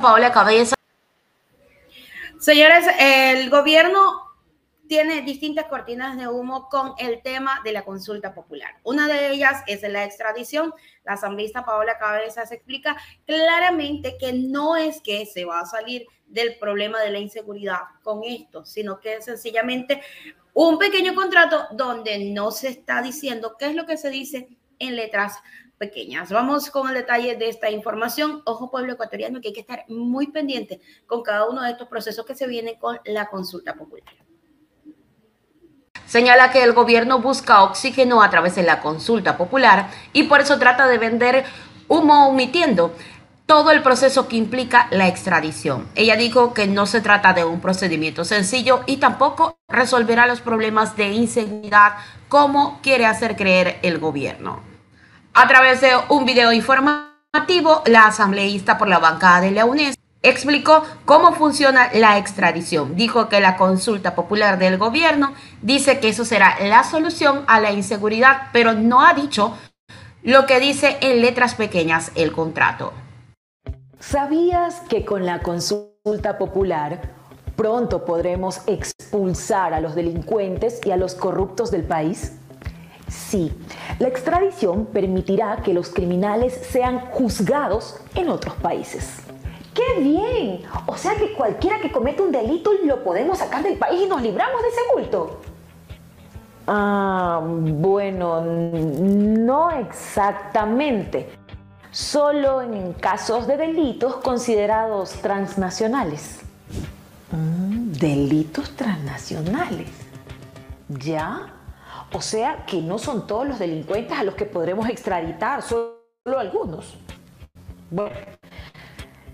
Paola 0.00 0.32
Cabeza. 0.32 0.74
Señores, 2.38 2.84
el 3.00 3.48
gobierno 3.48 4.24
tiene 4.86 5.22
distintas 5.22 5.64
cortinas 5.64 6.18
de 6.18 6.28
humo 6.28 6.68
con 6.68 6.92
el 6.98 7.22
tema 7.22 7.60
de 7.64 7.72
la 7.72 7.86
consulta 7.86 8.34
popular. 8.34 8.74
Una 8.82 9.08
de 9.08 9.30
ellas 9.30 9.62
es 9.66 9.80
la 9.82 10.04
extradición. 10.04 10.74
La 11.04 11.14
asambleísta 11.14 11.64
Paola 11.64 11.96
Cabezas 11.98 12.52
explica 12.52 12.96
claramente 13.24 14.16
que 14.18 14.34
no 14.34 14.76
es 14.76 15.00
que 15.00 15.24
se 15.24 15.46
va 15.46 15.60
a 15.60 15.66
salir 15.66 16.06
del 16.26 16.58
problema 16.58 17.00
de 17.00 17.10
la 17.10 17.18
inseguridad 17.18 17.80
con 18.02 18.24
esto, 18.24 18.64
sino 18.64 19.00
que 19.00 19.14
es 19.14 19.24
sencillamente 19.24 20.02
un 20.52 20.78
pequeño 20.78 21.14
contrato 21.14 21.66
donde 21.72 22.18
no 22.30 22.50
se 22.50 22.68
está 22.68 23.00
diciendo 23.00 23.56
qué 23.58 23.66
es 23.66 23.74
lo 23.74 23.86
que 23.86 23.96
se 23.96 24.10
dice 24.10 24.48
en 24.78 24.96
letras 24.96 25.38
pequeñas. 25.78 26.30
Vamos 26.30 26.70
con 26.70 26.88
el 26.88 26.94
detalle 26.94 27.36
de 27.36 27.48
esta 27.48 27.70
información. 27.70 28.42
Ojo 28.44 28.70
pueblo 28.70 28.92
ecuatoriano 28.92 29.40
que 29.40 29.48
hay 29.48 29.54
que 29.54 29.60
estar 29.60 29.84
muy 29.88 30.28
pendiente 30.28 30.80
con 31.06 31.22
cada 31.22 31.48
uno 31.48 31.62
de 31.62 31.70
estos 31.70 31.88
procesos 31.88 32.24
que 32.24 32.34
se 32.34 32.46
vienen 32.46 32.76
con 32.78 32.98
la 33.04 33.26
consulta 33.28 33.74
popular. 33.74 34.14
Señala 36.06 36.52
que 36.52 36.62
el 36.62 36.74
gobierno 36.74 37.20
busca 37.20 37.62
oxígeno 37.64 38.22
a 38.22 38.30
través 38.30 38.54
de 38.54 38.62
la 38.62 38.80
consulta 38.80 39.36
popular 39.36 39.90
y 40.12 40.24
por 40.24 40.40
eso 40.40 40.58
trata 40.58 40.86
de 40.86 40.98
vender 40.98 41.44
humo 41.88 42.28
omitiendo 42.28 42.94
todo 43.46 43.70
el 43.70 43.82
proceso 43.82 44.28
que 44.28 44.36
implica 44.36 44.86
la 44.90 45.08
extradición. 45.08 45.86
Ella 45.94 46.16
dijo 46.16 46.54
que 46.54 46.66
no 46.66 46.86
se 46.86 47.00
trata 47.00 47.32
de 47.32 47.44
un 47.44 47.60
procedimiento 47.60 48.24
sencillo 48.24 48.82
y 48.86 48.98
tampoco 48.98 49.58
resolverá 49.68 50.26
los 50.26 50.40
problemas 50.40 50.96
de 50.96 51.12
inseguridad 51.12 51.94
como 52.28 52.80
quiere 52.82 53.06
hacer 53.06 53.36
creer 53.36 53.78
el 53.82 53.98
gobierno. 53.98 54.73
A 55.36 55.48
través 55.48 55.80
de 55.80 55.90
un 56.10 56.24
video 56.24 56.52
informativo, 56.52 57.82
la 57.86 58.06
asambleísta 58.06 58.78
por 58.78 58.86
la 58.86 59.00
bancada 59.00 59.40
de 59.40 59.50
la 59.50 59.64
UNES 59.64 59.98
explicó 60.22 60.84
cómo 61.04 61.32
funciona 61.32 61.90
la 61.92 62.18
extradición. 62.18 62.94
Dijo 62.94 63.28
que 63.28 63.40
la 63.40 63.56
consulta 63.56 64.14
popular 64.14 64.58
del 64.58 64.78
gobierno 64.78 65.34
dice 65.60 65.98
que 65.98 66.10
eso 66.10 66.24
será 66.24 66.56
la 66.62 66.84
solución 66.84 67.42
a 67.48 67.58
la 67.58 67.72
inseguridad, 67.72 68.42
pero 68.52 68.74
no 68.74 69.04
ha 69.04 69.12
dicho 69.12 69.58
lo 70.22 70.46
que 70.46 70.60
dice 70.60 70.98
en 71.00 71.20
letras 71.20 71.56
pequeñas 71.56 72.12
el 72.14 72.30
contrato. 72.30 72.92
¿Sabías 73.98 74.82
que 74.88 75.04
con 75.04 75.26
la 75.26 75.40
consulta 75.40 76.38
popular 76.38 77.10
pronto 77.56 78.04
podremos 78.04 78.60
expulsar 78.68 79.74
a 79.74 79.80
los 79.80 79.96
delincuentes 79.96 80.80
y 80.84 80.92
a 80.92 80.96
los 80.96 81.16
corruptos 81.16 81.72
del 81.72 81.82
país? 81.82 82.34
Sí, 83.14 83.52
la 84.00 84.08
extradición 84.08 84.86
permitirá 84.86 85.56
que 85.62 85.72
los 85.72 85.90
criminales 85.90 86.54
sean 86.70 86.98
juzgados 86.98 88.00
en 88.14 88.28
otros 88.28 88.54
países. 88.56 89.20
¡Qué 89.72 90.00
bien! 90.00 90.62
O 90.86 90.96
sea 90.96 91.14
que 91.16 91.32
cualquiera 91.32 91.80
que 91.80 91.92
cometa 91.92 92.22
un 92.22 92.32
delito 92.32 92.72
lo 92.84 93.02
podemos 93.02 93.38
sacar 93.38 93.62
del 93.62 93.78
país 93.78 94.02
y 94.02 94.06
nos 94.06 94.20
libramos 94.20 94.62
de 94.62 94.68
ese 94.68 94.80
bulto. 94.94 95.40
Ah, 96.66 97.40
bueno, 97.44 98.40
no 98.42 99.70
exactamente. 99.70 101.30
Solo 101.90 102.62
en 102.62 102.94
casos 102.94 103.46
de 103.46 103.56
delitos 103.56 104.16
considerados 104.16 105.10
transnacionales. 105.22 106.40
Mm, 107.30 107.92
delitos 107.92 108.70
transnacionales. 108.76 109.88
¿Ya? 110.88 111.52
O 112.12 112.20
sea 112.20 112.64
que 112.66 112.80
no 112.80 112.98
son 112.98 113.26
todos 113.26 113.46
los 113.46 113.58
delincuentes 113.58 114.16
a 114.16 114.22
los 114.22 114.34
que 114.34 114.46
podremos 114.46 114.88
extraditar, 114.88 115.62
solo 115.62 115.96
algunos. 116.38 116.96
Bueno, 117.90 118.14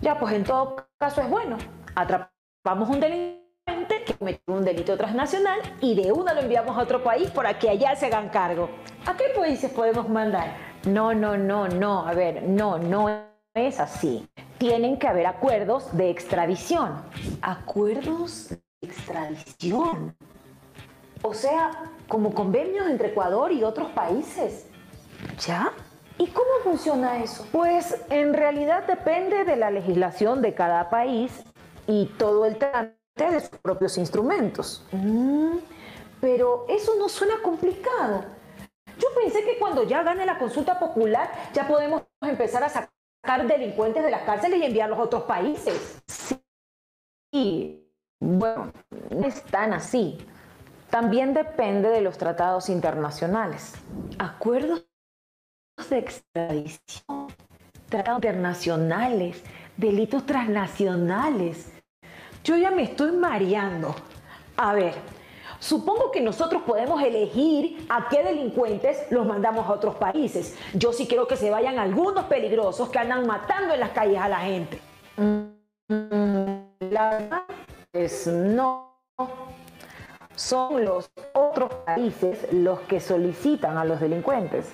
ya, 0.00 0.18
pues 0.18 0.34
en 0.34 0.44
todo 0.44 0.86
caso 0.98 1.20
es 1.20 1.30
bueno. 1.30 1.58
Atrapamos 1.94 2.88
un 2.88 3.00
delincuente 3.00 3.42
que 4.04 4.14
cometió 4.14 4.54
un 4.54 4.64
delito 4.64 4.96
transnacional 4.96 5.60
y 5.80 5.94
de 5.94 6.12
una 6.12 6.34
lo 6.34 6.40
enviamos 6.40 6.76
a 6.76 6.82
otro 6.82 7.02
país 7.02 7.30
para 7.30 7.58
que 7.58 7.68
allá 7.68 7.94
se 7.94 8.06
hagan 8.06 8.28
cargo. 8.28 8.68
¿A 9.06 9.16
qué 9.16 9.26
países 9.36 9.70
podemos 9.70 10.08
mandar? 10.08 10.56
No, 10.86 11.14
no, 11.14 11.36
no, 11.36 11.68
no. 11.68 12.06
A 12.06 12.14
ver, 12.14 12.42
no, 12.42 12.78
no 12.78 13.08
es 13.54 13.78
así. 13.78 14.28
Tienen 14.58 14.98
que 14.98 15.06
haber 15.06 15.26
acuerdos 15.26 15.96
de 15.96 16.10
extradición. 16.10 17.02
¿Acuerdos 17.42 18.50
de 18.50 18.88
extradición? 18.88 20.16
O 21.22 21.34
sea, 21.34 21.70
como 22.08 22.34
convenios 22.34 22.88
entre 22.88 23.08
Ecuador 23.08 23.52
y 23.52 23.62
otros 23.62 23.90
países. 23.92 24.66
¿Ya? 25.46 25.72
¿Y 26.18 26.26
cómo 26.28 26.50
funciona 26.62 27.22
eso? 27.22 27.46
Pues 27.52 28.04
en 28.10 28.34
realidad 28.34 28.86
depende 28.86 29.44
de 29.44 29.56
la 29.56 29.70
legislación 29.70 30.42
de 30.42 30.54
cada 30.54 30.90
país 30.90 31.44
y 31.86 32.06
todo 32.18 32.44
el 32.44 32.58
trámite 32.58 32.96
de 33.16 33.40
sus 33.40 33.58
propios 33.60 33.98
instrumentos. 33.98 34.84
Mm, 34.92 35.56
pero 36.20 36.66
eso 36.68 36.94
no 36.98 37.08
suena 37.08 37.40
complicado. 37.42 38.24
Yo 38.98 39.08
pensé 39.16 39.42
que 39.44 39.58
cuando 39.58 39.84
ya 39.84 40.02
gane 40.02 40.26
la 40.26 40.38
consulta 40.38 40.78
popular 40.78 41.30
ya 41.52 41.66
podemos 41.66 42.02
empezar 42.20 42.62
a 42.62 42.68
sacar 42.68 43.46
delincuentes 43.46 44.02
de 44.02 44.10
las 44.10 44.22
cárceles 44.22 44.60
y 44.60 44.64
enviarlos 44.64 44.98
a 44.98 45.02
otros 45.02 45.22
países. 45.22 46.02
Sí, 47.32 47.90
bueno, 48.20 48.72
no 49.10 49.26
es 49.26 49.42
tan 49.44 49.72
así. 49.72 50.18
También 50.92 51.32
depende 51.32 51.88
de 51.88 52.02
los 52.02 52.18
tratados 52.18 52.68
internacionales. 52.68 53.72
Acuerdos 54.18 54.84
de 55.88 55.96
extradición, 55.96 57.28
tratados 57.88 58.18
internacionales, 58.18 59.42
delitos 59.78 60.26
transnacionales. 60.26 61.72
Yo 62.44 62.58
ya 62.58 62.70
me 62.70 62.82
estoy 62.82 63.12
mareando. 63.12 63.94
A 64.58 64.74
ver, 64.74 64.92
supongo 65.60 66.10
que 66.10 66.20
nosotros 66.20 66.60
podemos 66.66 67.02
elegir 67.02 67.86
a 67.88 68.10
qué 68.10 68.22
delincuentes 68.22 68.98
los 69.08 69.24
mandamos 69.24 69.66
a 69.66 69.72
otros 69.72 69.94
países. 69.94 70.58
Yo 70.74 70.92
sí 70.92 71.06
quiero 71.06 71.26
que 71.26 71.38
se 71.38 71.48
vayan 71.48 71.78
algunos 71.78 72.26
peligrosos 72.26 72.90
que 72.90 72.98
andan 72.98 73.26
matando 73.26 73.72
en 73.72 73.80
las 73.80 73.92
calles 73.92 74.20
a 74.20 74.28
la 74.28 74.40
gente. 74.40 74.78
Mm, 75.16 76.90
la 76.90 77.10
verdad 77.12 77.44
es 77.94 78.26
no. 78.26 78.92
Son 80.42 80.84
los 80.84 81.08
otros 81.34 81.72
países 81.86 82.52
los 82.52 82.80
que 82.80 82.98
solicitan 82.98 83.78
a 83.78 83.84
los 83.84 84.00
delincuentes. 84.00 84.72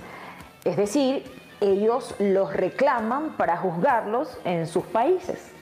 Es 0.65 0.79
decir, 0.79 1.31
ellos 1.61 2.15
los 2.19 2.55
reclaman 2.55 3.37
para 3.37 3.59
juzgarlos 3.59 4.39
en 4.45 4.67
sus 4.67 4.87
países. 4.87 5.53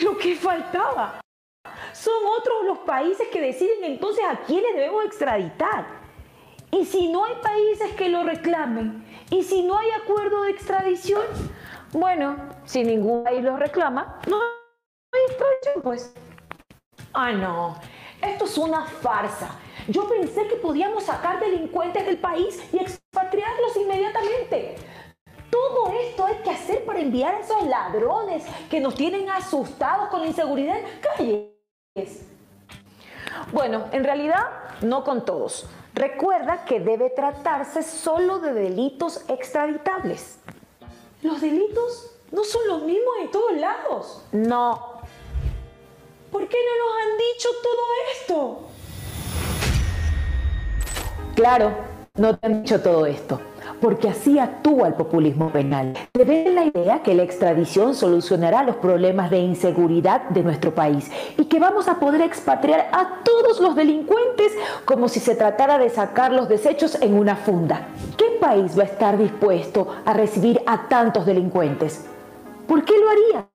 Lo 0.00 0.16
que 0.16 0.34
faltaba. 0.34 1.20
Son 1.92 2.14
otros 2.38 2.64
los 2.64 2.78
países 2.78 3.28
que 3.28 3.42
deciden 3.42 3.84
entonces 3.84 4.24
a 4.24 4.40
quiénes 4.46 4.74
debemos 4.74 5.04
extraditar. 5.04 5.84
Y 6.70 6.86
si 6.86 7.12
no 7.12 7.26
hay 7.26 7.34
países 7.42 7.92
que 7.92 8.08
lo 8.08 8.24
reclamen, 8.24 9.04
y 9.28 9.42
si 9.42 9.62
no 9.62 9.76
hay 9.76 9.90
acuerdo 9.90 10.44
de 10.44 10.52
extradición, 10.52 11.22
bueno, 11.92 12.34
si 12.64 12.82
ningún 12.82 13.24
país 13.24 13.44
lo 13.44 13.58
reclama, 13.58 14.18
no 14.26 14.40
hay 14.40 15.20
extradición, 15.28 15.82
pues. 15.82 16.14
Ah, 17.12 17.30
no, 17.32 17.76
esto 18.22 18.44
es 18.44 18.56
una 18.56 18.86
farsa. 18.86 19.50
Yo 19.88 20.08
pensé 20.08 20.46
que 20.46 20.56
podíamos 20.56 21.04
sacar 21.04 21.40
delincuentes 21.40 22.06
del 22.06 22.18
país 22.18 22.62
y 22.72 22.78
expatriarlos 22.78 23.76
inmediatamente. 23.76 24.76
Todo 25.50 25.92
esto 25.92 26.24
hay 26.24 26.36
que 26.36 26.50
hacer 26.50 26.84
para 26.84 27.00
enviar 27.00 27.34
a 27.34 27.40
esos 27.40 27.62
ladrones 27.64 28.44
que 28.70 28.80
nos 28.80 28.94
tienen 28.94 29.28
asustados 29.28 30.08
con 30.08 30.20
la 30.20 30.28
inseguridad 30.28 30.78
en 30.78 30.86
calles. 31.00 32.26
Bueno, 33.52 33.84
en 33.92 34.04
realidad 34.04 34.46
no 34.80 35.04
con 35.04 35.24
todos. 35.24 35.66
Recuerda 35.94 36.64
que 36.64 36.80
debe 36.80 37.10
tratarse 37.10 37.82
solo 37.82 38.38
de 38.38 38.54
delitos 38.54 39.24
extraditables. 39.28 40.38
Los 41.20 41.40
delitos 41.40 42.16
no 42.30 42.44
son 42.44 42.66
los 42.66 42.82
mismos 42.82 43.14
en 43.20 43.30
todos 43.30 43.52
lados. 43.52 44.24
No. 44.32 44.91
¿Por 46.32 46.48
qué 46.48 46.56
no 46.56 46.72
nos 46.82 46.94
han 47.02 47.12
dicho 47.18 47.48
todo 47.62 47.82
esto? 48.14 48.58
Claro, 51.34 51.72
no 52.16 52.38
te 52.38 52.46
han 52.46 52.62
dicho 52.62 52.80
todo 52.80 53.04
esto, 53.04 53.38
porque 53.82 54.08
así 54.08 54.38
actúa 54.38 54.88
el 54.88 54.94
populismo 54.94 55.52
penal. 55.52 55.92
Te 56.10 56.24
ven 56.24 56.54
la 56.54 56.64
idea 56.64 57.02
que 57.02 57.12
la 57.12 57.22
extradición 57.22 57.94
solucionará 57.94 58.62
los 58.62 58.76
problemas 58.76 59.30
de 59.30 59.40
inseguridad 59.40 60.22
de 60.30 60.42
nuestro 60.42 60.74
país 60.74 61.10
y 61.36 61.44
que 61.44 61.60
vamos 61.60 61.86
a 61.86 62.00
poder 62.00 62.22
expatriar 62.22 62.88
a 62.92 63.20
todos 63.22 63.60
los 63.60 63.76
delincuentes 63.76 64.52
como 64.86 65.10
si 65.10 65.20
se 65.20 65.34
tratara 65.34 65.76
de 65.76 65.90
sacar 65.90 66.32
los 66.32 66.48
desechos 66.48 66.96
en 67.02 67.12
una 67.12 67.36
funda. 67.36 67.88
¿Qué 68.16 68.38
país 68.40 68.78
va 68.78 68.84
a 68.84 68.86
estar 68.86 69.18
dispuesto 69.18 69.96
a 70.06 70.14
recibir 70.14 70.62
a 70.64 70.88
tantos 70.88 71.26
delincuentes? 71.26 72.06
¿Por 72.66 72.86
qué 72.86 72.94
lo 72.98 73.10
haría? 73.10 73.51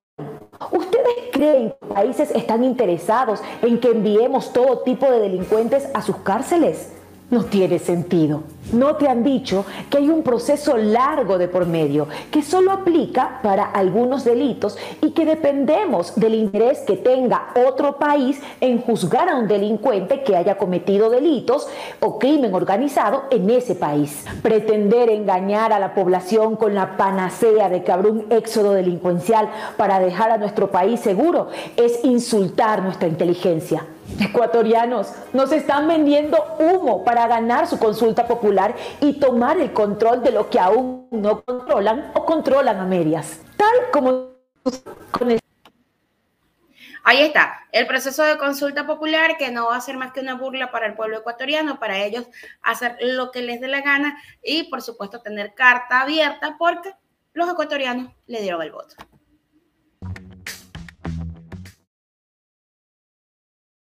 ¿Ustedes 0.72 1.16
creen 1.32 1.74
que 1.80 1.94
países 1.94 2.32
están 2.32 2.64
interesados 2.64 3.42
en 3.62 3.80
que 3.80 3.92
enviemos 3.92 4.54
todo 4.54 4.80
tipo 4.80 5.10
de 5.10 5.20
delincuentes 5.20 5.88
a 5.94 6.02
sus 6.02 6.18
cárceles? 6.18 6.92
no 7.30 7.44
tiene 7.44 7.80
sentido. 7.80 8.44
No 8.74 8.96
te 8.98 9.08
han 9.08 9.24
dicho 9.24 9.66
que 9.90 9.98
hay 9.98 10.10
un 10.10 10.24
proceso 10.24 10.76
largo 10.76 11.38
de 11.38 11.48
por 11.48 11.66
medio 11.66 12.08
que 12.32 12.42
solo 12.42 12.72
aplica 12.72 13.40
para 13.42 13.64
algunos 13.64 14.26
delitos 14.26 14.78
y 15.02 15.12
que 15.12 15.26
dependemos 15.26 16.16
del 16.16 16.36
interés 16.36 16.80
que 16.80 16.98
tenga 16.98 17.50
otro 17.68 17.98
país 17.98 18.42
en 18.60 18.82
juzgar 18.82 19.30
a 19.30 19.36
un 19.36 19.48
delincuente 19.48 20.22
que 20.24 20.36
haya 20.36 20.58
cometido 20.58 21.10
delitos 21.10 21.68
o 22.02 22.20
crimen 22.20 22.54
organizado 22.54 23.24
en 23.32 23.50
ese 23.50 23.76
país. 23.76 24.26
Pretender 24.42 25.10
engañar 25.10 25.72
a 25.72 25.80
la 25.80 25.94
población 25.94 26.58
con 26.58 26.76
la 26.76 26.98
panacea 26.98 27.70
de 27.70 27.84
que 27.84 27.92
habrá 27.92 28.10
un 28.10 28.26
éxodo 28.30 28.74
delincuencial 28.74 29.50
para 29.78 30.00
dejar 30.00 30.32
a 30.32 30.38
nuestro 30.38 30.72
país 30.72 31.00
seguro 31.00 31.48
es 31.78 32.04
insultar 32.04 32.82
nuestra 32.84 33.08
inteligencia. 33.08 33.86
Ecuatorianos 34.20 35.12
nos 35.34 35.52
están 35.52 35.88
vendiendo 35.88 36.38
humo 36.60 37.04
para 37.04 37.28
ganar 37.28 37.68
su 37.68 37.78
consulta 37.78 38.26
popular 38.26 38.57
y 39.02 39.14
tomar 39.14 39.60
el 39.60 39.72
control 39.74 40.24
de 40.24 40.32
lo 40.32 40.50
que 40.50 40.60
aún 40.60 41.08
no 41.12 41.42
controlan 41.44 42.12
o 42.16 42.26
controlan 42.26 42.80
a 42.80 42.86
medias. 42.86 43.42
Tal 43.56 43.92
como 43.92 44.32
con 45.12 45.32
el 45.32 45.40
Ahí 47.04 47.22
está, 47.22 47.62
el 47.72 47.88
proceso 47.88 48.22
de 48.24 48.38
consulta 48.38 48.86
popular 48.86 49.38
que 49.38 49.50
no 49.50 49.68
va 49.68 49.78
a 49.78 49.82
ser 49.82 49.96
más 49.96 50.12
que 50.12 50.20
una 50.20 50.34
burla 50.34 50.72
para 50.72 50.88
el 50.88 50.96
pueblo 50.96 51.20
ecuatoriano, 51.20 51.80
para 51.80 52.00
ellos 52.00 52.28
hacer 52.62 52.98
lo 53.00 53.32
que 53.32 53.42
les 53.42 53.62
dé 53.62 53.70
la 53.70 53.80
gana 53.80 54.22
y 54.44 54.64
por 54.64 54.82
supuesto 54.82 55.22
tener 55.22 55.54
carta 55.54 56.02
abierta 56.02 56.58
porque 56.60 56.94
los 57.32 57.50
ecuatorianos 57.50 58.12
le 58.26 58.42
dieron 58.42 58.62
el 58.62 58.74
voto. 58.74 58.96